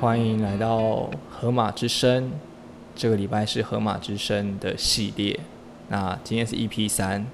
[0.00, 2.30] 欢迎来到河马之声，
[2.94, 5.40] 这个礼拜是河马之声的系列。
[5.88, 7.26] 那今天是 EP 三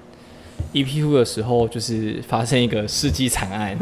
[0.73, 3.77] ，EP two 的时候就是发生一个世纪惨案。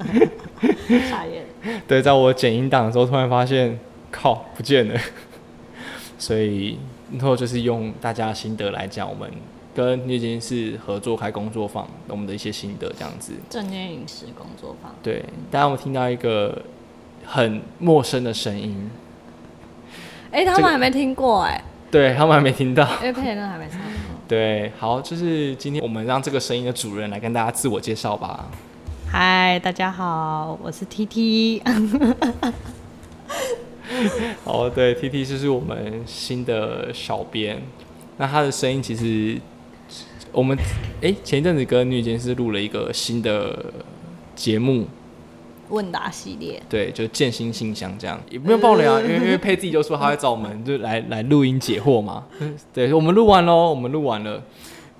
[1.10, 1.44] 傻眼。
[1.86, 3.78] 对，在我剪音档的时候，突然发现
[4.10, 4.98] 靠不见了，
[6.18, 6.78] 所以然
[7.20, 9.30] 后就是用大家的心得来讲，我们
[9.74, 13.32] 跟那间是合作开工作坊，我们的一些心得这样子。
[13.50, 14.94] 正念饮食工作坊。
[15.02, 16.62] 对，大家有没有听到一个
[17.24, 18.90] 很陌生的声音？
[20.30, 22.88] 哎、他这个们还没听过哎、对他们还没听到。
[23.00, 23.78] 因为佩恩还没上。
[24.26, 28.46] 对，好，就是今天我们让这个声音的主人来跟大家自我介绍吧。
[29.10, 31.62] 嗨，大家好，我是 T T。
[34.44, 37.62] 哦，对，T T 就是我们新的小编，
[38.16, 39.40] 那他的声音其实
[40.32, 40.56] 我们
[41.02, 43.66] 哎、前一阵子跟女监是录了一个新的
[44.34, 44.86] 节目，
[45.68, 46.62] 问答系列。
[46.68, 52.26] 对，就建新信箱这样，也没有爆雷啊，因为因为佩自己就说他会找我们就来来录音解惑嘛，
[52.72, 54.42] 对，我们录完喽，我们录完了。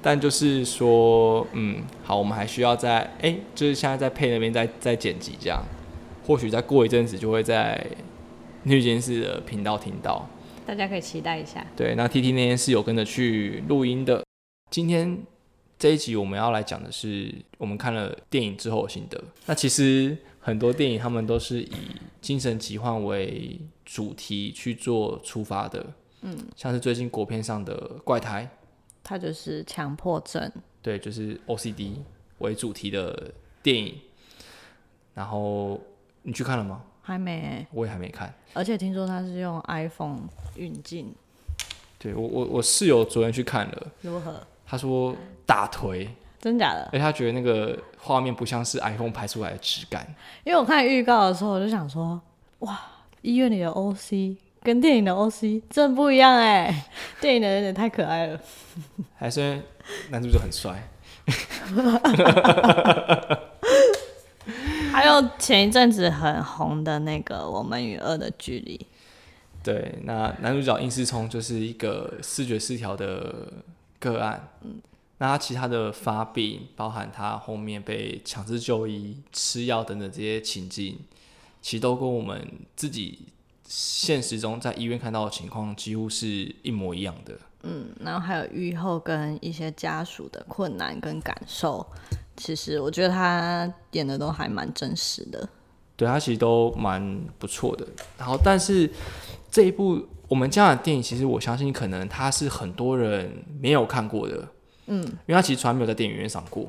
[0.04, 5.62] 但就是说，嗯，好，我们还需要在，哎、就是现在在配那边再再剪辑这样，
[6.26, 7.80] 或许再过一阵子就会在
[8.64, 10.28] 女监室的频道听到。
[10.64, 11.66] 大家可以期待一下。
[11.76, 14.24] 对，那 T T 那天是有跟着去录音的。
[14.70, 15.18] 今天
[15.78, 19.22] 这一集我们要来讲的是我们看了电影之后的心得。
[19.46, 21.72] 那其实很多电影他们都是以
[22.20, 25.84] 精神疾患为主题去做出发的，
[26.20, 28.44] 嗯，像是最近国片上的《怪胎》，
[29.02, 30.50] 它就是强迫症。
[30.80, 32.02] 对，就是 O C D
[32.38, 33.96] 为主题的电影。
[35.14, 35.80] 然后
[36.22, 36.84] 你去看了吗？
[37.02, 38.32] 还没欸、我也还没看。
[38.54, 40.20] 而且听说他是用 iPhone
[40.56, 41.12] 运镜，
[41.98, 44.40] 对我我我室友昨天去看了，如何？
[44.66, 46.08] 他说大腿。
[46.40, 46.84] 真假的？
[46.86, 50.04] 而且他觉得那个画面不像是 iPhone 拍出来的质感。
[50.42, 52.20] 因为我看预告的时候，我就想说，
[52.60, 52.80] 哇，
[53.20, 56.84] 医院里的 OC 跟电影的 OC 真不一样哎，
[57.20, 58.40] 电影的人也太可爱了。
[59.16, 59.62] 还是
[60.10, 60.82] 男主角很帅，
[64.92, 68.76] 还有前一阵子很红的那个《我们与恶的距离》，
[69.64, 73.50] 对，那男主角应思聪就是一个视觉失调的
[73.98, 74.80] 个案，嗯，
[75.18, 80.98] 那他其他的发病，包含他后面被强制就医、吃药等等这些情境，
[81.62, 83.20] 其实都跟我们自己
[83.64, 87.38] 现实中在医院看到的情况几乎是一模一样的。
[87.62, 91.86] 嗯，然后还有愈后跟一些家属的困难跟感受，
[92.42, 95.48] 其实我觉得他演的都还蛮真实的。
[95.94, 97.86] 对他其实都蛮不错的。
[98.18, 98.90] 然后，但是
[99.48, 104.48] 这一部我们这样的电影，其实我相信可能他是很多人没有看过的，
[104.86, 106.66] 嗯，因为他其实从来没有在电影院上过，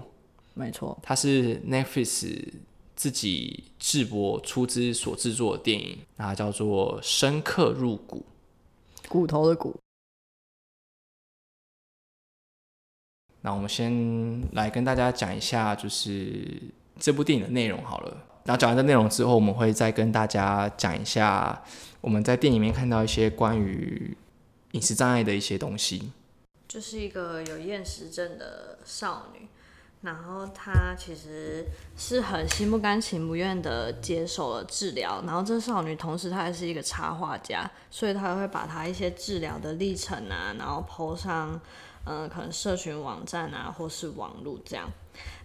[0.53, 2.43] 没错，它是 Netflix
[2.95, 8.23] 自己制播出资所制作的电影，那叫做《深刻入骨》。
[9.09, 9.75] 骨头的骨。
[13.45, 16.47] 那我们先来跟大家讲一下，就是
[16.97, 18.17] 这部电影的内容好了。
[18.45, 21.61] 然后讲完这内容之后，我们会再跟大家讲一下
[21.99, 24.17] 我们在电影里面看到一些关于
[24.71, 26.11] 饮食障碍的一些东西。
[26.69, 29.47] 就是一个有厌食症的少女，
[30.01, 31.65] 然后她其实
[31.97, 35.21] 是很心不甘情不愿的接受了治疗。
[35.27, 41.59] 然后这少女同时她还是一个插画家，所以她会把她一些治疗的历程啊，然后 PO 上
[42.05, 44.89] 嗯、可能社群网站啊，或是网络这样。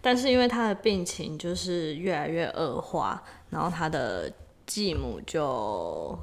[0.00, 4.32] 但是因为他的病情就是越来越恶化，然后他的
[4.66, 6.18] 继母就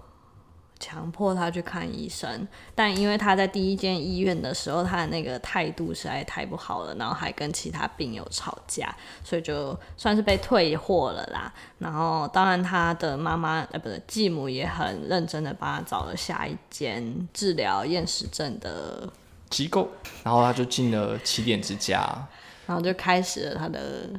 [0.80, 11.54] 强迫他去看医生，但因为他在第一间医院的时候，他的那个态度实在太不好了，然后还跟其他病友吵架，所以就算是被退货了啦。
[11.78, 19.08] 然后当然他的妈妈呃不是继母也很认真的帮他找了下一间治疗厌食症的，
[19.56, 19.88] 机构，
[20.22, 22.28] 然后他就进了起点之家。
[22.68, 24.10] 然后就开始了他的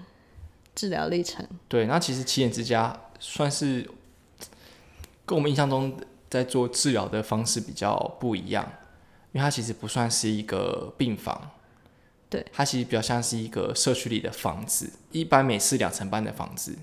[0.75, 1.47] 治疗历程。
[1.69, 3.87] 对，那其实起点之家算是
[5.27, 5.95] 跟我们印象中
[6.31, 8.65] 在做治疗的方式比较不一样，
[9.33, 11.51] 因为它其实不算是一个病房，
[12.31, 16.75] 对，它其实比较像是一个社区里的房子，一般每次两层半的房子，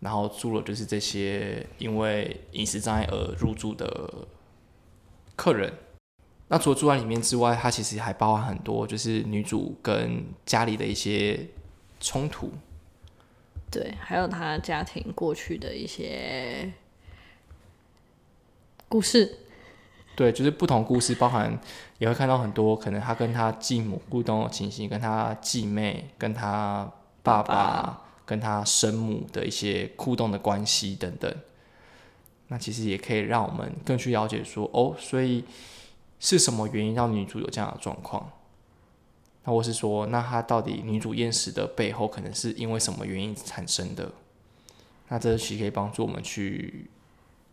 [0.00, 4.10] 然后住了就是这些因为饮食障碍而入住的
[5.36, 5.72] 客人。
[6.48, 11.48] 那除了住在里面之外，它其实还包含很多就是女主跟家里的一些
[12.00, 12.50] 冲突。
[13.70, 16.72] 对，还有她家庭过去的一些
[18.88, 19.38] 故事。
[20.14, 21.58] 对，就是不同故事，包含
[21.98, 26.88] 也会看到很多可能她跟她继母互动的情形，跟她继妹、跟她
[27.22, 31.34] 爸爸、跟她生母的一些互动的关系等等。
[32.46, 35.42] 那其实也可以让我们更去了解说，哦，所以
[36.26, 38.30] 是什么原因让女主有这样的状况？
[39.44, 44.10] 那我是说，那她到底女主厌食的背后，可能是因为什么原因产生的？
[45.08, 46.86] 那这其实可以帮助我们去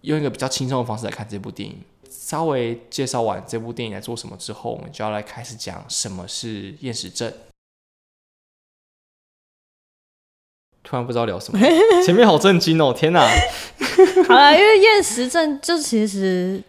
[0.02, 1.84] 用一个比较轻松的方式来看这部电影。
[2.10, 7.34] 稍微介绍完这部电影在做什么之后，我们就要来开始讲什么是厌食症。
[10.84, 11.60] 突然不知道聊什么，
[12.06, 12.94] 前面好震惊哦！
[12.94, 13.20] 天哪！
[14.28, 16.62] 好了，因为厌食症就其实，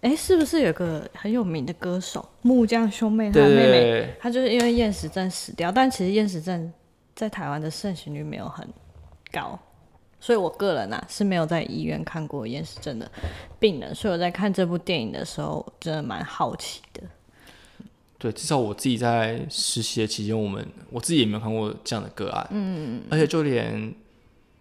[0.00, 5.70] 哎，是不是有个很有名的歌手木匠兄妹，他的妹妹，他就是因为厌食症死掉。
[5.70, 6.72] 但其实厌食症
[7.14, 8.66] 在台湾的盛行率没有很
[9.30, 9.58] 高。
[10.22, 13.10] 所以，我个人啊是没有在医院看过厌食症的
[13.58, 17.02] 病人，所以我在看这部电影的时候，真的蛮好奇的。
[18.18, 22.46] 对，至少我自己在实习的期间，我们我自己也没有看过这样的个案。
[22.50, 23.94] 嗯嗯而且，就连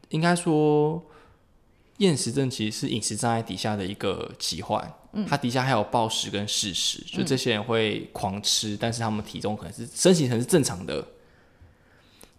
[0.10, 1.04] 应该说，
[1.98, 4.94] 厌食症其实是饮食障碍底下的一个疾患。
[5.14, 5.26] 嗯。
[5.28, 11.06] 它底下还有暴食跟嗜食，就这些人会狂吃，但是他们体重可能是身形成是正常的。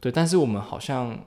[0.01, 1.19] 对，但是我们好像，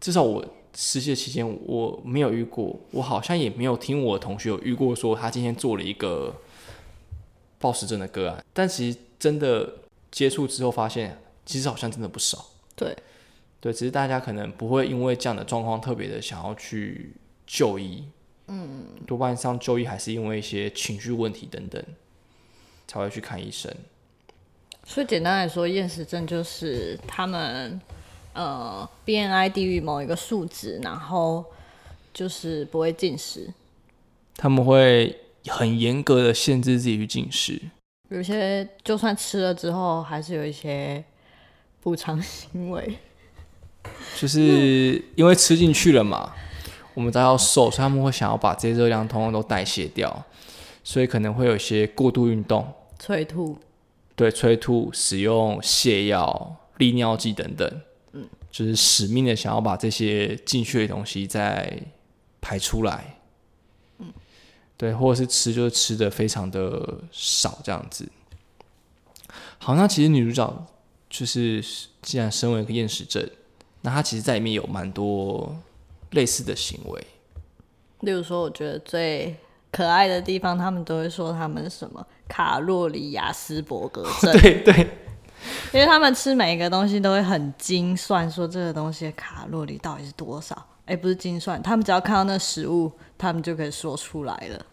[0.00, 0.44] 至少我。
[0.80, 6.32] 实习期间我没有遇过，我好像也没有听我同学有遇过说他今天做了一个
[7.58, 9.68] 暴食症的个案，但其实真的
[10.12, 12.46] 接触之后发现，其实好像真的不少。
[12.76, 12.96] 对，
[13.60, 18.04] 对，只是大家可能不会因为这样的状况特别的想要去就医，
[18.48, 21.82] 嗯，多半上就医还是因为一些情绪问题等等
[22.86, 23.72] 才会去看医生。
[24.84, 27.80] 所以简单来说，厌食症就是他们。
[28.34, 31.44] 呃，BNI 低于某一个数值，然后
[32.14, 33.52] 就是不会进食。
[34.36, 37.60] 他们会很严格的限制自己去进食。
[38.10, 41.02] 有些就算吃了之后，还是有一些
[41.80, 42.98] 补偿行为。
[44.16, 46.32] 就是因为吃进去了嘛，
[46.98, 50.26] 我们都要瘦，所以他们会想要把这些热量通通都代谢掉，
[50.82, 52.66] 所以可能会有一些过度运动、
[52.98, 53.56] 催吐，
[54.16, 57.80] 对，催吐、使用泻药、利尿剂等等。
[58.50, 61.80] 就是使命的想要把这些进去的东西再
[62.40, 63.18] 排出来，
[63.98, 64.12] 嗯，
[64.76, 68.08] 对，或者是吃就是吃的非常的少这样子。
[69.58, 70.66] 好，那其实女主角
[71.08, 71.64] 就是
[72.02, 73.24] 既然身为一个厌食症，
[73.82, 75.56] 那她其实在里面有蛮多
[76.10, 77.06] 类似的行为。
[78.00, 79.36] 例如说，我觉得最
[79.70, 84.88] 可爱的地方，他们都会说他们什么卡路里亚斯伯格症， 对对。
[85.72, 90.66] 因为他们吃每一个东西都会很精算，说这个东西的卡路里到底是多少？
[90.84, 94.66] 哎，不是精算，他们只要看到那食物，他们就可以说出来了。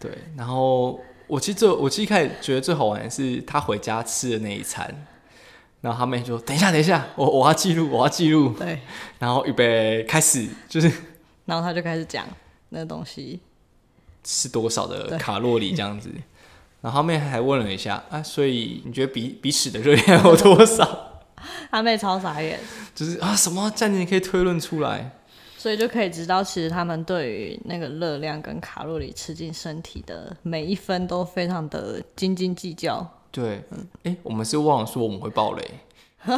[0.00, 5.06] 对，然后我其实最我其实一开始觉得最好玩的是他回家吃的那一餐，
[5.84, 8.80] 然后他妹就：“等一下，等一下，我我要记录，我要记录。”对，
[9.18, 10.90] 然后预备开始，就是，
[11.44, 12.26] 然后他就开始讲
[12.70, 13.38] 那个东西
[14.24, 16.10] 是多少的卡路里这样子。
[16.80, 21.22] 然后他妹还问了一下啊，所以你觉得彼彼此的热量有多少？
[21.70, 22.58] 他妹超傻眼，
[22.94, 25.10] 就是啊，什么这样你可以推论出来？
[25.58, 33.06] 所以就可以知道，其实他们对于那个热量跟卡路里吃进身体的每一分都非常的斤斤计较。
[33.34, 33.64] 对，
[34.04, 35.70] 哎，我们是忘了说我们会爆雷。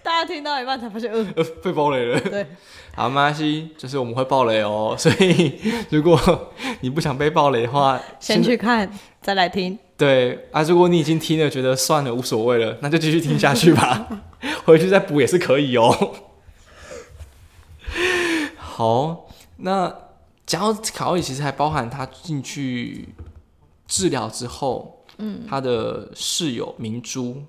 [0.00, 2.20] 大家听到一半才发现， 呃，被爆雷了。
[2.20, 2.46] 对，
[2.94, 4.94] 好，没关系，就是我们会爆雷哦。
[4.96, 8.88] 所以如果你不想被爆雷的话，先去看，
[9.20, 9.76] 再来听。
[9.96, 14.06] 对啊，如果你已经听了，觉得算了，无所谓了，那就继续听下去吧。
[14.64, 16.14] 回去再补也是可以哦。
[18.56, 19.92] 好，那
[20.46, 23.08] 讲到卡路里，其实还包含他进去
[23.94, 27.42] 治疗之后，嗯，他的室友明珠。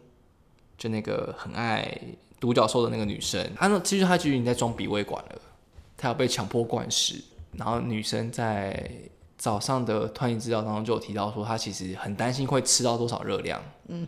[0.77, 1.89] 就那个很爱
[2.37, 5.41] 独角兽的那个女生，她那其实她其实已经在装鼻胃管了，
[5.95, 7.15] 她要被强迫灌食。
[7.53, 8.91] 然后女生在
[9.37, 13.63] 早上的团体治疗当中就有提到说，她其实很担心会吃到多少热量。
[13.87, 14.05] 嗯，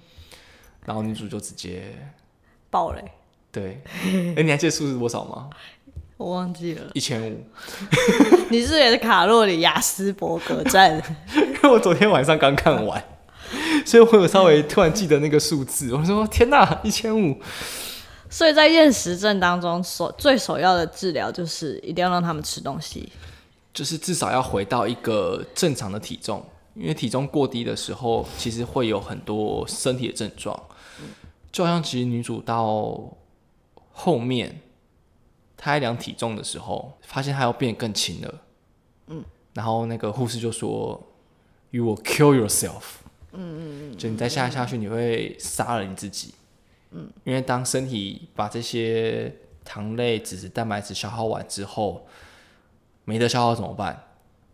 [0.84, 1.96] 然后女主就直接
[2.70, 3.02] 爆了。
[3.50, 3.82] 对，
[4.36, 5.50] 哎，你还记得数字多少吗？
[6.18, 6.92] 我忘记了。
[6.94, 7.46] 一千五。
[8.52, 11.02] 你是也是卡路里雅斯伯格症？
[11.72, 13.04] 我昨天晚上刚看完。
[13.86, 17.40] 所以我有稍微突然记得那个数字，我说天哪，一千五！
[18.30, 23.10] 所以在厌食症当中，首最首要的治疗就是一定要让他们吃东西，
[23.74, 30.62] 就是至少要回到一个正常的体重，因为体重过低的时候，其实会有很多身体的症状，
[31.50, 33.02] 就好像其实女主到
[33.94, 34.60] 后面，
[35.56, 38.42] 她在量体重的时候，发现她要变更轻了，
[39.08, 41.02] 嗯，然后那个护士就说
[41.72, 42.84] ：“You will kill yourself。”
[43.34, 46.34] 嗯嗯嗯，就你再下下去，你会杀了你自己。
[46.92, 52.08] 嗯，因为当身体把这些糖类、脂质、蛋白质消耗完之后，
[53.04, 54.06] 没得消耗怎么办？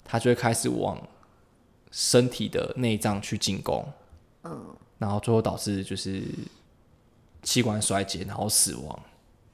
[0.04, 1.02] 它就会开始往
[1.92, 3.86] 身体的内脏去进攻。
[4.44, 6.24] 嗯，然后最后导致就是
[7.44, 9.04] 器官衰竭，然后死亡。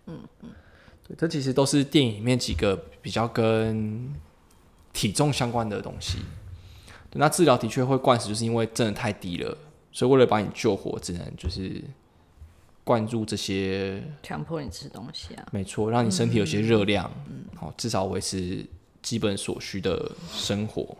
[0.08, 0.50] 嗯嗯，
[1.08, 4.12] 对，这其实都是电影里面几个比较跟
[4.92, 6.20] 体重相关的东西。
[7.14, 9.58] 那治疗的确会灌食，就是因为真的太低了，
[9.92, 11.84] 所以为了把你救活，只能就是
[12.84, 15.46] 灌注这些，强迫你吃东西啊。
[15.52, 18.66] 没错，让你身体有些热量，嗯，好，至少维持
[19.02, 20.98] 基本所需的生活。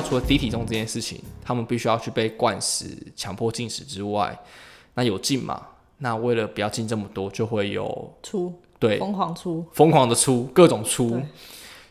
[0.00, 4.38] 除了低体重这件事情，他们必须要去被灌食、强迫进食之外，
[4.94, 5.68] 那有进嘛？
[5.98, 11.20] 那为了不要进这么多，就会有出，对，疯狂出，疯狂的出，各种出。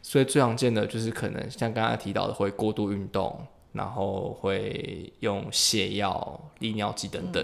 [0.01, 3.39] 所以最常见的就是可能像刚才提到的，会过度运动，
[3.71, 7.43] 然后会用泻药、利尿剂等等。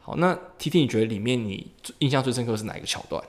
[0.00, 3.22] 好，那 T T，你觉得里面你印象最深刻是哪一个桥段？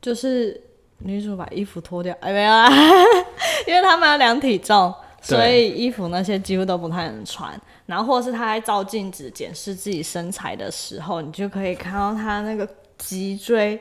[0.00, 0.62] 就是
[0.98, 2.70] 女主把衣服脱掉，哎没有啊，
[3.66, 4.94] 因为他们要量体重。
[5.20, 13.78] 所以衣服那些几乎都不太能穿，然后或者是他在照镜子检视自己身材的时候，你就可以看到他那个脊椎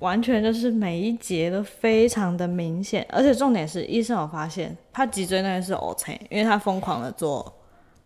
[0.00, 7.52] 完全就是每一节都非常的明显，而且重点是医生有发现他脊椎那边是 OK，因为他疯狂的做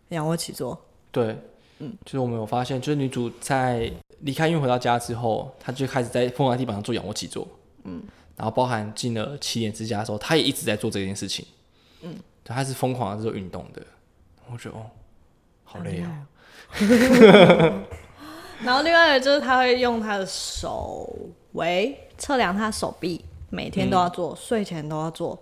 [0.09, 0.79] 仰卧起坐。
[1.11, 1.35] 对，
[1.79, 7.45] 嗯，就是我们有发现，就是女主在离开医院回到家之后，她就开始在疯狂地板上做仰卧起坐，
[7.83, 8.01] 嗯，
[8.37, 11.45] 然后包含进了起点之家的时候，她也一直在做这件事情，
[12.01, 12.15] 嗯。
[12.55, 13.81] 他是疯狂的做运动的，
[14.51, 14.89] 我觉得哦，
[15.63, 16.25] 好累啊。
[18.61, 21.09] 然后另外一个就是他会用他的手
[21.53, 25.37] 围测量他手臂，每天都要做，睡前都要做。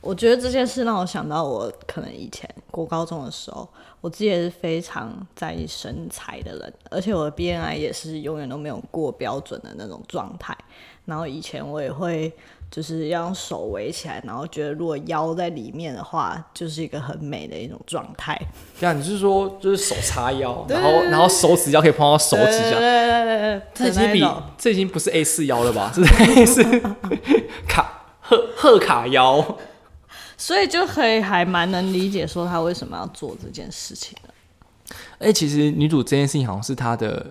[0.00, 3.68] 我觉得这件事让我想到我可能以前过高中的时候，
[4.00, 10.56] 我自己也是非常在意身材的人，而且我的 BMI 也是永远都没有过标准的那种状态。
[11.04, 12.32] 然后以前我也会。
[12.74, 18.36] 就是要用手围起来，然后觉得如果腰在里面的话，就是一个很美的一种状态。
[18.80, 22.70] 对啊，你是说就是手叉腰，然后然后手指腰可以碰到手指甲？
[22.70, 24.26] 对对对对，这已经比
[24.58, 25.92] 这已经不是 A 四腰了吧？
[25.94, 26.80] 这是是
[27.68, 29.56] 卡赫赫卡腰。
[30.36, 34.96] 所以就可以还蛮能理解说他为什么要做这件事情的。
[35.18, 37.24] 哎，其实女主这件事情好像是她的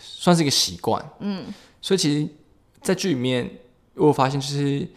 [0.00, 1.44] 算是一个习惯，嗯，
[1.82, 2.26] 所以其实，
[2.80, 3.50] 在剧里面。
[3.96, 4.88] 我发现，就是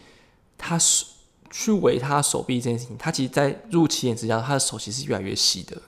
[0.57, 1.05] 他手
[1.49, 5.81] 去围他手臂这件事情，他其实，在入起点之下，他的手其实越来越细的。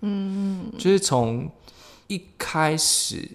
[0.00, 1.50] 嗯，就是从
[2.06, 3.28] 一开始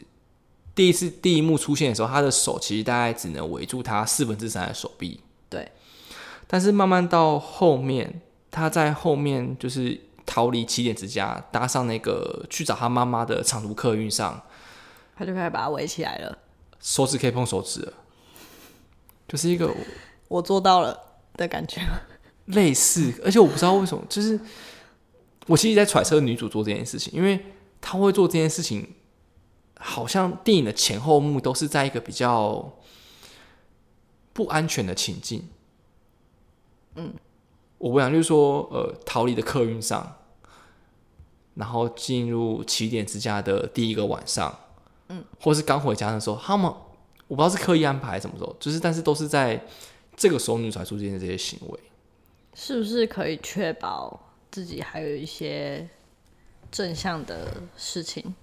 [0.76, 5.22] 第一次第一幕出现的时候，他的手其实大概只能围住他四分之三的手臂。
[5.50, 5.72] 对。
[6.48, 14.42] 但是慢慢到后面，他在后面就是逃离起点之家，搭上那个去找他妈妈的长途客运上，
[15.16, 16.38] 他就开始把他围起来了，
[16.82, 17.94] 手指可以碰手指了。
[19.32, 19.74] 就是一个
[20.28, 21.00] 我做到了
[21.38, 21.80] 的感觉，
[22.48, 24.38] 类似， 而且我不知道为什么，就是
[25.48, 27.40] 我其实在揣测女主做这件事情，因为
[27.80, 28.94] 她会做这件事情，
[29.80, 32.74] 好像电影的前后幕都是在一个比较
[34.34, 35.48] 不安全的情境。
[36.96, 37.14] 嗯，
[37.78, 40.18] 我不想就是说，呃，逃离的客运上，
[41.54, 44.60] 然后进入起点之家的第一个晚上，
[45.08, 46.70] 嗯，或是刚回家的时候，他们。
[47.32, 49.58] 我不知道是刻意安排什么时候，就是但是都是在
[50.18, 51.80] 这个时候女才出现的这些行为，
[52.54, 54.20] 是不是可以确保
[54.52, 55.88] 自己还有一些
[56.70, 58.36] 正向的事情？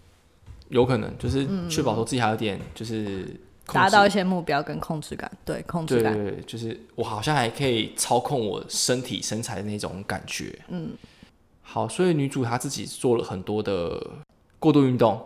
[0.71, 3.28] 有可能就是确保说自己还有点就是
[3.66, 10.59] 达到一些目标跟控制感，对控制感，对，就是我好像还可以操控我身体身材的那种感觉。
[10.68, 10.92] 嗯，
[11.61, 14.02] 好，所以女主她自己做了很多的
[14.59, 15.23] 过度运动，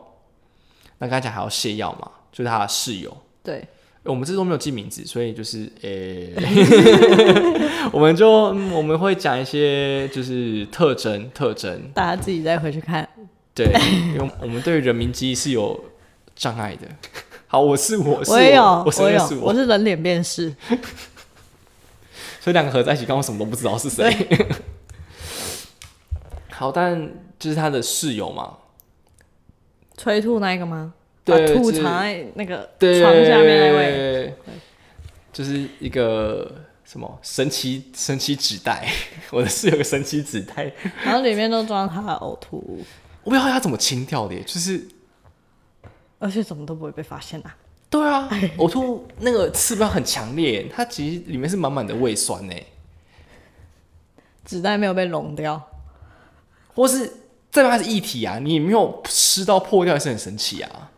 [0.99, 3.17] 那刚才讲还要泻药嘛，就是她的室友。
[3.43, 3.67] 对，
[4.05, 6.33] 我们这都没有记名字，所以就是诶，
[7.93, 13.09] 我们就我们会讲一些就是特征特征，大家自己再回去看。
[13.55, 13.67] 对，
[14.15, 15.85] 因为我们对人民记忆是有
[16.35, 16.89] 障碍的。
[17.47, 20.55] 好，我是我，我也有，我有，我是人脸辨识，
[22.41, 24.11] 所以两个合在一起，刚刚什么都不知道是谁。
[26.51, 28.57] 好，但就是他的室友嘛，
[29.99, 30.95] 催吐那个吗？
[31.25, 34.35] 把吐藏在那个床下面那位，
[35.33, 36.53] 就是一个
[36.85, 38.89] 什么神奇神奇纸袋，
[39.31, 40.73] 我的室友个神奇纸袋，
[41.05, 42.85] 然后里面都装他的呕吐物，
[43.23, 44.85] 我不知道他怎么清掉的耶，就是
[46.19, 47.57] 而且怎么都不会被发现啊。
[47.89, 48.27] 对啊，
[48.57, 52.55] 呕吐那个刺标很强烈，它其实里面是满满的胃酸呢，
[54.47, 55.63] 纸袋没有被溶掉，
[56.75, 57.07] 或是
[57.51, 60.91] 再不它是液体啊，你没有吃到破掉也是很神奇啊，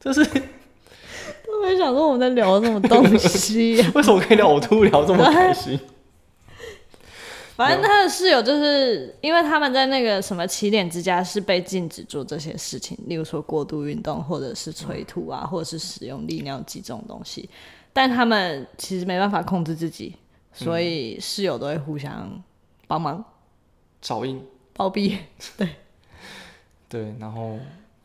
[0.00, 5.78] 就是我没想说我们在聊什么东西、 为什么可以聊呕吐聊这么开心？
[7.56, 17.50] 反正他的室友就是因为他们在那个什么起点之家是被禁止做这些事情，例如说过度运动，或者是催吐啊，或者是使用利尿剂这种东西。
[17.92, 20.14] 但他们其实没办法控制自己，
[20.52, 22.40] 所以室友都会互相
[22.86, 23.24] 帮忙
[24.00, 24.40] 找应
[24.72, 25.18] 包庇。
[25.58, 25.68] 对
[26.88, 27.58] 对，然后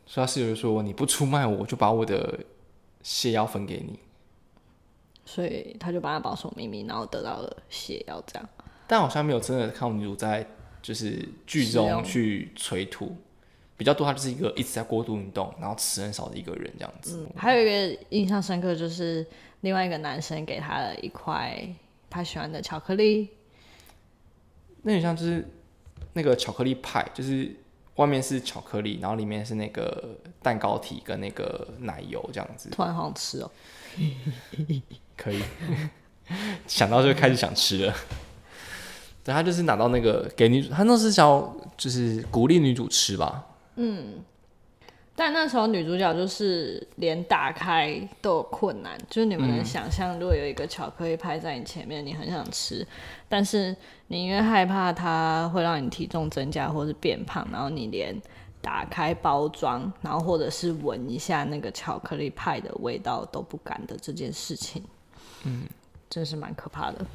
[0.06, 2.38] 所以他室友就说你不出卖我，我就把我的
[3.02, 3.98] 泻药分给你。
[5.24, 8.48] 所以他就帮他保守秘密，然后得到了泻药，这样。
[8.86, 10.46] 但好像没有真的看到女主在
[10.82, 13.16] 就是剧中去催吐，
[13.78, 17.26] 比较多，她就是一个一直在过度运动，然后吃很少的一个人这样子。
[17.34, 19.26] 还有一个印象深刻就是
[19.62, 21.66] 另外一个男生给她了一块
[22.10, 23.30] 他喜欢的巧克力，
[24.82, 25.48] 那很像就是
[26.12, 27.56] 那个巧克力派，就是
[27.96, 33.50] 外面是巧克力，然后里面是那个蛋糕体跟那个奶油这样子，突然好想吃哦。
[35.16, 35.40] 可以
[36.66, 37.94] 想到就开始想吃了。
[39.22, 43.46] 对，他就是拿到那个给女主，他那是想要就是鼓励女主吃吧，
[45.16, 52.84] 但那时候女主角就是连打开都有困难，就是你们能想象，如果有一个巧克力派在你前面，你很想吃，
[53.28, 53.74] 但是
[54.08, 58.14] 你因为害怕它会让你体重增加或是变胖，然后你连
[58.60, 64.82] 打开包装，然后或者是闻一下那个巧克力派的味道都不敢的这件事情，
[65.44, 65.62] 嗯，
[66.10, 67.06] 真是蛮可怕的。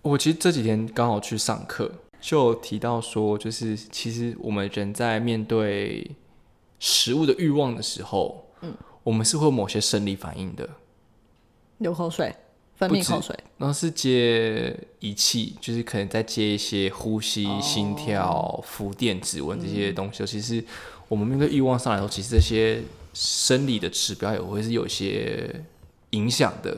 [0.00, 6.10] 我其实这几天刚好去上课，就有提到说，就是其实我们人在面对
[6.82, 8.74] 食物的欲望的时候，嗯，
[9.04, 10.68] 我们是会有某些生理反应的，
[11.78, 12.34] 流口水，
[12.74, 20.26] 分泌口水，然后是接仪器，就是可能在接一些呼吸、心跳、浮电、指纹这些东西。
[20.26, 20.64] 其实
[21.06, 22.82] 我们面对欲望上来说，其实这些
[23.14, 25.64] 生理的指标也会是有一些
[26.10, 26.76] 影响的。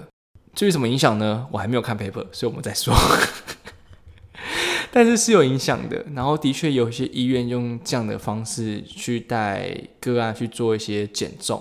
[0.55, 1.49] 至于什么影响呢？
[1.51, 2.95] 我还没有看 paper，所以我们再说。
[4.97, 11.61] 但是是有影响的，然后的确有一些医院用这样的方式去带个案去做一些减重，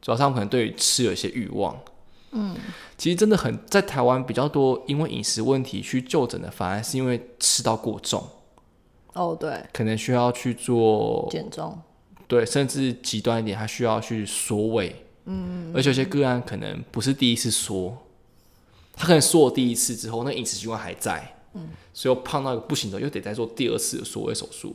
[0.00, 1.78] 主要上可能对于吃有一些欲望。
[2.30, 2.56] 嗯，
[2.96, 8.26] 其实真的很在台湾比较多，因为饮食问题去就诊的，反而是因为吃到过重，
[9.12, 11.78] 哦，对，可能需要去做减重，
[12.26, 15.04] 对，甚至极端一点，他需要去缩胃。
[15.26, 17.94] 嗯，而且有些个案可能不是第一次缩，
[18.94, 24.74] 他可能缩了第一次之后，那饮食习惯还在，嗯，所以胖到一个不行的，又得再做第二次的缩胃手术。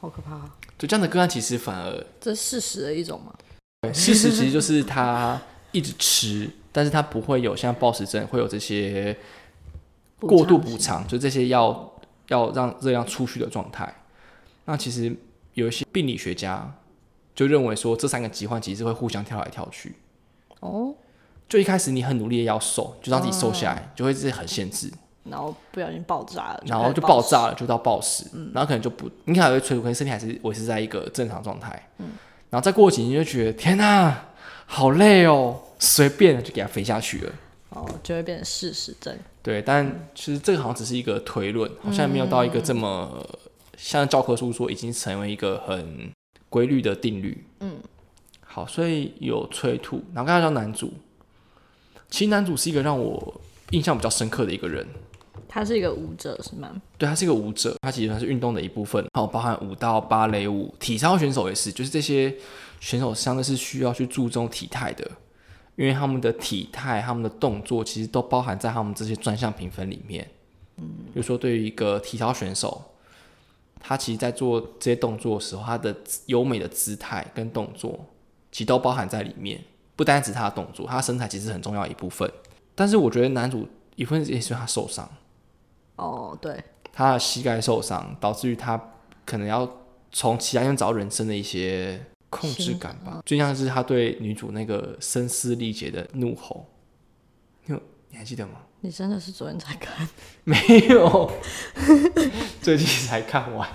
[0.00, 3.32] 好可怕、啊，就这样的个案，其实反而这是事实的一种吗？
[3.92, 9.16] 事实其实就是他一直吃，但是他不会有像暴食症会有这些
[10.18, 11.92] 过度补偿，就这些要
[12.28, 14.02] 要让热量出去的状态。
[14.64, 15.14] 那其实
[15.54, 16.76] 有一些病理学家
[17.34, 19.94] 就认为说，这三个疾患其实会互相跳来跳去。
[20.60, 20.94] 哦，
[21.48, 24.92] 就一开始你很努力的要瘦，就让自己瘦下来，就会自己很限制，
[25.24, 31.88] 然后不小心爆炸了，然后就爆炸了，就到暴食，然后可能就不，你可能还会催吐，可能身体还是维持在一个正常状态。
[31.98, 32.10] 嗯
[32.50, 34.26] 然后再过几年就觉得天哪、
[34.66, 37.32] 好累哦，随便就给它飞下去了。
[37.70, 39.18] 哦，就会变成事实症。
[39.42, 43.26] 对，但其实这个好像只是一个推论，好像没有到一个这么
[43.78, 46.12] 像教科书说已经成为一个很
[46.50, 47.42] 规律的定律。
[47.60, 47.78] 嗯，
[48.44, 50.92] 好，所以有催吐，然后刚才叫男主，
[52.10, 54.86] 其实男主是一个让我印象比较深刻的一个人。
[55.54, 56.80] 他是一个舞者是吗？
[56.96, 62.34] 对，他是一个舞者，他其实算是运动的一部分，还有包含舞蹈、芭蕾舞、体操选手也是，就是这些
[62.80, 65.06] 选手相对是需要去注重体态的，
[65.76, 70.26] 因为他们的体态、他们的动作其实都包含在他们这些专项评分里面。
[70.78, 72.82] 嗯，比如说对于一个体操选手，
[73.78, 75.94] 他其实在做这些动作的时候，他的
[76.26, 78.06] 优美的姿态跟动作，
[78.50, 79.62] 其实都包含在里面，
[79.96, 82.32] 不单只是他的动作，他的身材其实很重要一部分。
[82.74, 85.06] 但是我觉得男主一部分也是他受伤。
[86.02, 86.62] 哦，对，
[86.92, 88.80] 他的膝盖受伤，导致于他
[89.24, 89.68] 可能要
[90.10, 93.20] 从其他地方找到人生的一些控制感吧。
[93.24, 96.66] 就像是他对女主那个声嘶力竭的怒吼，
[97.66, 98.52] 你有你还记得吗？
[98.80, 100.08] 你真的是昨天才看，
[100.42, 100.56] 没
[100.88, 101.30] 有，
[102.60, 103.68] 最近才看完。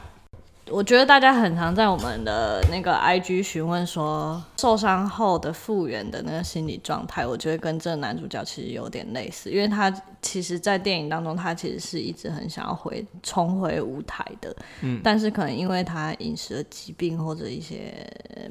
[0.69, 9.89] 我觉得大家很常在我们的那个 IG 询问说，受伤后的复原的那个心理状态，我觉得跟这个男主角其实有点类似，因为他
[10.21, 17.93] 其实，在电影当中，他其实是一直很想要回重回舞台的，嗯，但是可能因为他饮食的疾病或者一些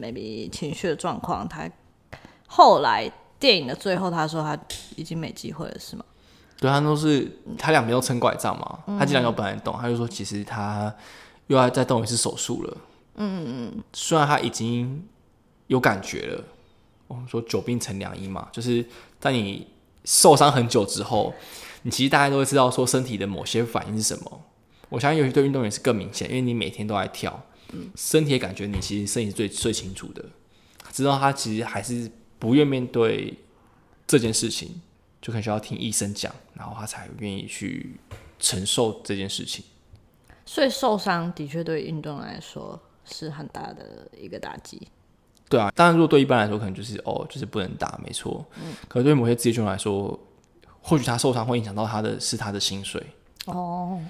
[0.01, 1.69] maybe 情绪的状况，他
[2.47, 4.59] 后来电影的最后，他说他
[4.97, 6.05] 已经没机会了，是吗？
[6.59, 10.95] 对他都是他两边都撑拐杖嘛，他这两脚本来动，他就说其实他。
[11.49, 12.77] 又要再动一次手术了。
[13.17, 13.85] 嗯嗯嗯。
[13.93, 15.03] 虽然他已经
[15.67, 16.45] 有感觉了，
[17.07, 18.85] 我们说久病成良医嘛，就是
[19.19, 19.67] 在你
[20.05, 21.35] 受伤很久之后，
[21.83, 24.41] 你其实大家都会知道说身体的某些反应是什么。
[24.89, 27.45] 我相信尤其对运动员是更明显，因为你每天都在跳，
[27.97, 30.25] 身体的感觉你其实身体最最清楚的。
[30.93, 33.35] 知道他其实还是不愿面对
[34.07, 34.81] 这件事情，
[35.21, 37.99] 就可能需要听医生讲，然后他才愿意去
[38.39, 39.65] 承受这件事情。
[40.47, 44.89] 所以受伤的确对运动来说是很大的一个打击。
[45.49, 48.45] 对啊，当然如果对一般来说可能就是哦，就是不能打，没错。
[48.61, 48.73] 嗯。
[48.89, 50.19] 可对某些职业选手来说，
[50.81, 53.05] 或许他受伤会影响到他的是他的薪水。
[53.45, 54.01] 哦。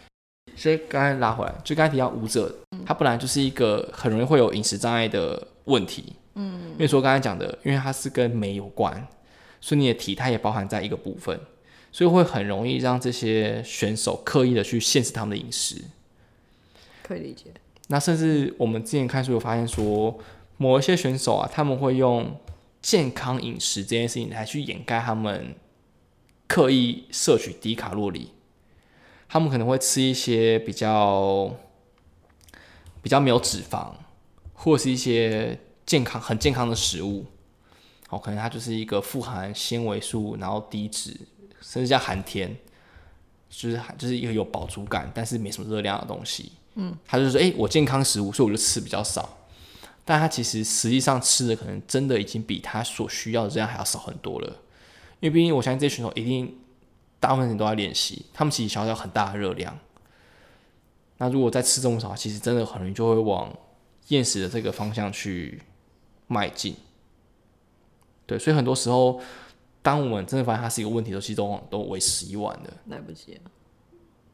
[0.54, 2.54] 所以刚才拉回来，就刚才提到舞者，
[2.86, 6.14] 他本来就是一个很容易会有饮食障碍的问题。
[6.34, 6.70] 嗯。
[6.72, 9.06] 因为说刚才讲的，因为它是跟美有关，
[9.60, 11.38] 所以你的体态也包含在一个部分，
[11.92, 15.82] 所以会很容易让这些选手刻意的去限制他们的饮食。
[17.06, 17.52] 可以理解。
[17.88, 20.18] 那甚至我们之前看书有发现说，
[20.56, 22.40] 某一些选手啊，他们会用
[22.82, 25.54] 健康饮食这件事情来去掩盖他们
[26.48, 28.32] 刻意摄取低卡路里。
[29.28, 31.52] 他们可能会吃一些比较
[33.02, 33.92] 比较没有脂肪，
[34.52, 37.26] 或是一些健康很健康的食物。
[38.08, 41.10] 哦，可能它就是一个富含纤维素，然后低脂，
[41.60, 42.56] 甚至叫含甜，
[43.50, 46.52] 就是就是一个有饱足感，但是没什么热量的东西。
[46.78, 49.38] 嗯，他就说：“哎，我健康食物，所以我就吃比较少。
[50.04, 54.48] 但他其实实际上吃的可能真的已经比他所需要的这样还要少很多了。
[55.20, 56.54] 因为毕竟我相信这些选手一定
[57.18, 59.76] 大部分人都在练习，他们其实消耗很大的热量。
[61.16, 63.50] 那如果再吃这么少，其实真的很容易就会往
[64.08, 65.62] 厌食的这个方向去
[66.26, 66.76] 迈进。
[68.26, 69.18] 对，所以很多时候，
[69.80, 73.40] 当我们真的发现它是一个问题的时候，其实都都为时已晚的，来不及了。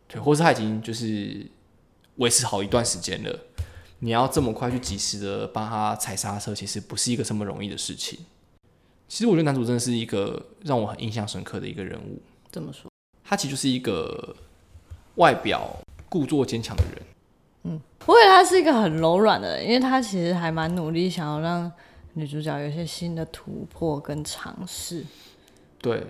[0.08, 1.46] 对，或是他已经就是。”
[2.16, 3.38] 维持好一段时间了，
[4.00, 8.18] 你要这么快去及时的帮他踩刹车，其实不是一个这么容易的事情。
[9.08, 12.20] 其实我觉得男主真的是一个让我很印象深刻的一个人物。
[12.50, 12.90] 怎么说？
[13.24, 14.34] 他其实就是一个
[15.16, 17.02] 外表故作坚强的人。
[17.64, 21.70] 嗯，我以为他是一个很柔软的人，因为他其实还蛮努力，想要让
[22.14, 25.04] 女主角有一些新的突破跟尝试。
[25.80, 26.06] 对，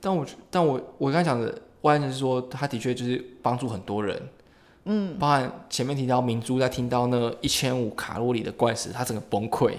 [0.00, 4.20] 但我但我我刚才讲的外人是说，他的确就是帮助很多人。
[4.84, 9.74] 嗯，包含前面提到明珠在听到那一千五卡路里的怪时，他整个崩溃。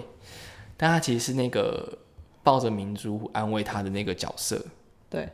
[0.77, 1.97] 但他其实是那个
[2.43, 4.61] 抱着明珠安慰他的那个角色。
[5.09, 5.29] 对。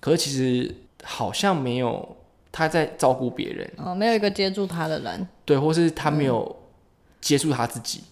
[0.00, 2.16] 可是其实好像没有
[2.50, 3.70] 他在照顾别人。
[3.76, 5.28] 哦，没有一个接住他的人。
[5.44, 6.56] 对，或是他没有
[7.20, 8.02] 接住他自己。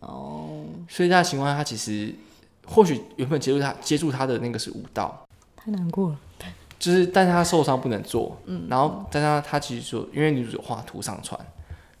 [0.00, 0.64] 哦。
[0.88, 2.12] 所以在情况下，他其实
[2.66, 5.26] 或许原本接住他接住他的那个是武道。
[5.54, 6.18] 太难过了。
[6.84, 11.40] 就是，但是他受伤不能做，嗯，然后，但他他其实说，因为女主画图上传，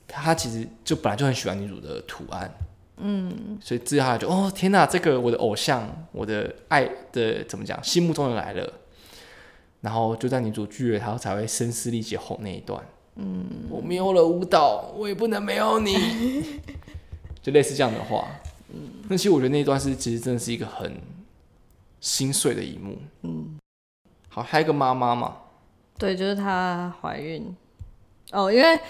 [0.06, 2.54] 他其实就本来就很喜欢女主的图案，
[2.98, 8.70] 嗯，所以之后他就哦天哪，这个我的偶像，我的爱的怎么讲，心目中人来了，
[9.80, 12.78] 然后就在女主拒绝他才会声嘶力竭吼那一段，
[13.16, 15.94] 嗯，我没有了舞蹈，我也不能没有你，
[17.40, 18.28] 就类似这样的话，
[18.68, 20.94] 嗯，那其实我觉得那一段是其实真的是一个很
[22.00, 23.58] 心碎的一幕，嗯。
[24.34, 25.36] 好，还有一个妈妈嘛？
[25.96, 27.54] 对，就是她怀孕
[28.32, 28.80] 哦，因为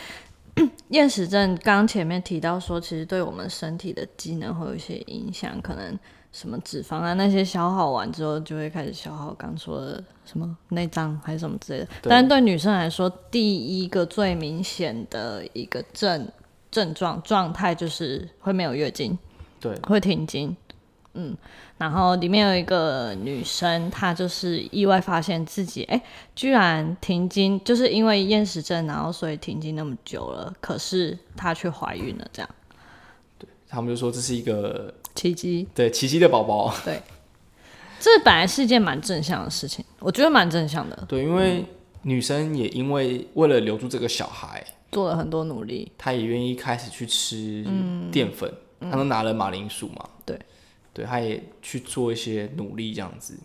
[0.89, 5.99] 厌食症刚刚前面提到说，其实对我们身体的机能会有一些影响，可能
[6.33, 11.89] 什么脂肪啊那些消耗完之后，就会开始消耗刚说的什么内脏还是什么之类的。
[12.05, 16.27] 但是对女生来说，第一个最明显的一个症
[16.71, 19.19] 症状状态就是会没有月经，
[19.61, 20.57] 对，会停经。
[21.17, 21.37] 嗯，
[21.79, 26.03] 然后里面有一个女生，她就是意外发现自己，哎，
[26.35, 32.51] 居然停经，就是因为厌食症，然后所以停经那么久了，可是她却怀孕了，这样。
[33.39, 36.75] 对他们就说这是一个奇迹，对奇迹的宝宝。
[36.85, 37.01] 对，
[38.01, 41.05] 这本来是一件蛮正向的事情，我觉得蛮正向的。
[41.09, 41.65] 对，因为
[42.03, 47.65] 女生也因为为了留住这个小孩，做了很多努力，她也愿意开始去吃
[48.11, 50.09] 淀粉，她都拿了马铃薯嘛。
[50.27, 50.37] 对。
[50.95, 53.39] 对，他也去做一些努力，这样子。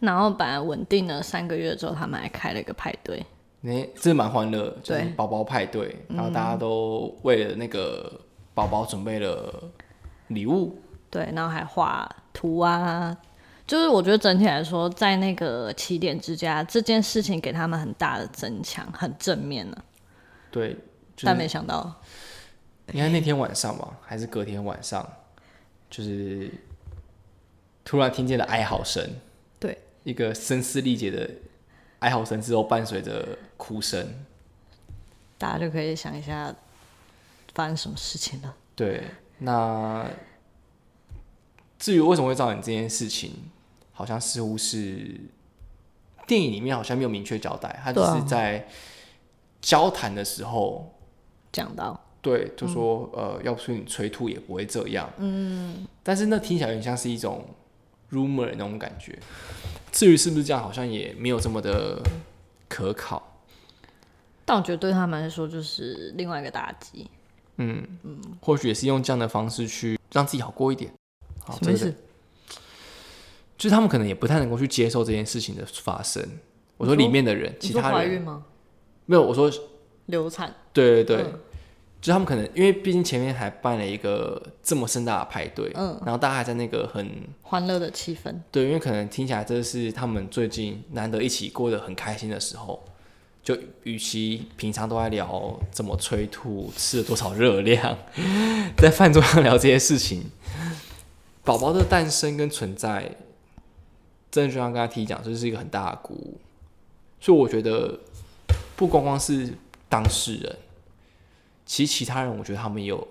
[0.00, 3.24] 然后本来稳定了三个月之后，他们还开了一个派对。
[3.62, 8.20] 那这蛮欢乐，就是对宝宝派对，然后大家都为了那个
[8.54, 9.70] 宝宝准备了
[10.28, 10.78] 礼物。
[11.10, 13.14] 对，然后还画图啊，
[13.66, 19.76] 就是我觉得整体来说，在那个起点之家这件事情给他们很大的增强，很正面呢、
[20.50, 20.70] 对，
[21.14, 21.94] 就是但没想到，
[22.86, 25.06] 你看那天晚上吧，还是隔天晚上，
[25.90, 26.50] 就是
[27.84, 29.04] 突然听见了哀嚎声，
[29.58, 31.28] 对，一个声嘶力竭的
[31.98, 34.24] 哀嚎声之后，伴随着哭声。
[35.36, 36.54] 大家就可以想一下
[37.54, 38.54] 发生什么事情了。
[38.76, 39.04] 对，
[39.38, 40.08] 那
[41.78, 43.50] 至于为什么会造成这件事情，
[43.92, 45.18] 好像似乎是
[46.26, 48.68] 电影里面好像没有明确交代，他只是在
[49.60, 50.94] 交谈的时候，
[51.50, 55.10] 讲到，对，就说、呃，要不是你催吐也不会这样。
[55.18, 57.44] 嗯，但是那听起来有点像是一种
[58.12, 59.18] rumor 那种感觉。
[59.90, 62.00] 至于是不是这样，好像也没有这么的
[62.68, 63.40] 可靠。
[64.44, 67.08] 但我觉得对他们来说就是另外一个打击。
[67.56, 70.90] 嗯嗯或许也是用这样的方式去让自己好过一点。
[71.40, 71.94] 好，什么意思？
[73.56, 76.26] 就是他们可能也不太能够去接受这件事情的发生。
[76.76, 78.44] 我说里面的人，其他人怀孕吗？
[79.06, 79.22] 没有。
[79.22, 79.50] 我说
[80.06, 80.54] 流产？
[80.72, 81.40] 对对对，嗯
[82.00, 87.10] 就他们可能因为毕竟前面还办了一个这么盛大的派对，嗯然后大家还在那个很
[87.42, 88.34] 欢乐的气氛。
[88.50, 92.82] 对，因为可能听起来这是他们最近难得一起过得很开心的时候。
[93.42, 97.96] 就与其平常都在聊怎么催吐、吃了多少热量，
[98.76, 100.24] 在饭桌上聊这些事情，
[101.42, 103.16] 宝宝的诞生跟存在，
[104.30, 106.38] 真的就像刚才提讲，这是一个很大的鼓舞。
[107.18, 107.98] 所以我觉得，
[108.76, 109.54] 不光光是
[109.88, 110.56] 当事人，
[111.70, 113.06] 其实其他人，我觉得他们也有，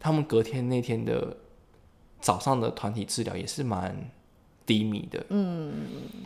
[0.00, 1.36] 他们隔天那天的
[2.18, 3.94] 早上的团体治疗也是蛮
[4.64, 5.74] 低迷的，嗯，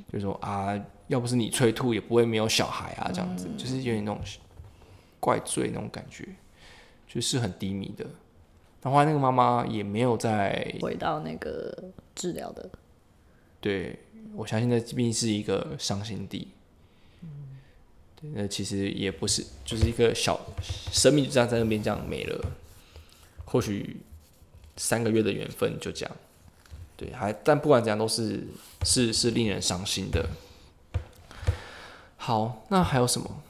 [0.06, 4.20] 就是说啊，要不是你催吐，也不会没有小孩啊，这样子，就是有点那种
[5.18, 6.28] 怪罪那种感觉，
[7.08, 8.04] 就是很低迷的。
[8.80, 11.76] 然后后来那个妈妈也没有再，回到那个
[12.14, 12.70] 治疗的，
[13.60, 13.98] 对
[14.36, 16.46] 我相信那毕竟是一个伤心地，对，
[18.34, 20.40] 那其实也不是，就是一个小
[20.92, 22.40] 生命就这样在那边这样没了，
[23.44, 23.96] 或许
[24.76, 26.16] 三个月的缘分就这样。
[26.96, 28.46] 对，还但不管怎样都是
[28.84, 30.28] 是是令人伤心的。
[32.16, 33.42] 好，那还有什么？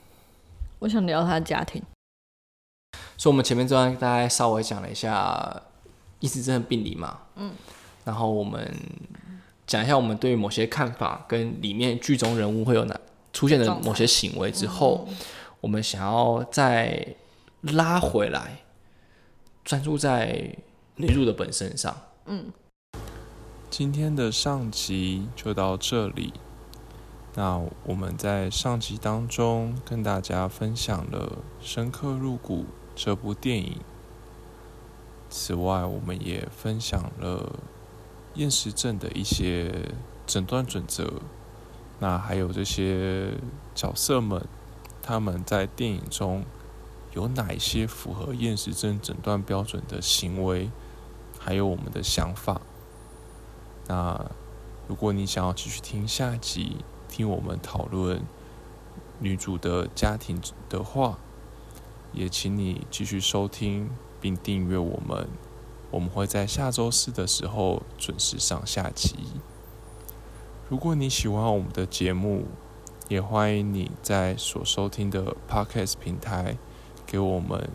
[0.79, 1.83] 我想聊他的家庭。
[3.19, 5.63] 所以我们前面这段大概稍微讲了一下
[6.19, 7.53] 异时症的病理嘛，嗯，
[8.05, 8.75] 然后我们
[9.67, 12.99] 讲一下我们对于某些看法跟里面剧中人物会有哪
[13.33, 15.09] 出现的某些行为之后，
[15.61, 17.17] 我们想要再
[17.61, 18.59] 拉回来，
[19.65, 20.57] 专注在
[20.97, 21.97] 女主的本身上。
[22.27, 22.53] 嗯
[23.71, 26.35] 今天的上集就到这里。
[27.35, 32.59] 那我们在上集当中跟大家分享了《深刻入骨》
[32.95, 33.79] 这部电影。
[35.31, 37.51] 此外，我们也分享了
[38.35, 39.89] 厌食症的一些
[40.27, 41.11] 诊断准则。
[42.03, 43.33] 那还有这些
[43.77, 44.45] 角色们，
[45.01, 46.45] 他们在电影中
[47.13, 50.69] 有哪一些符合厌食症诊断标准的行为，
[51.39, 52.61] 还有我们的想法。
[53.87, 54.21] 那
[54.89, 58.21] 如果你想要继续听下集，听我们讨论
[59.21, 61.21] 女主的家庭的话，
[62.13, 63.89] 也请你继续收听
[64.21, 65.29] 并订阅我们。
[65.93, 69.15] 我们会在下周四的时候准时上下集。
[70.73, 72.47] 如果你喜欢我们的节目，
[73.07, 76.57] 也欢迎你在所收听的 Podcast 平台
[77.05, 77.69] 给我们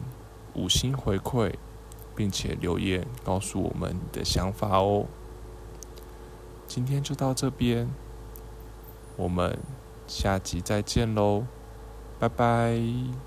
[0.56, 1.54] 五星回馈，
[2.16, 5.06] 并且留言告诉我们你的想法哦。
[6.66, 7.88] 今天就到这边，
[9.16, 9.60] 我们
[10.08, 11.44] 下集再见喽，
[12.18, 13.27] 拜拜。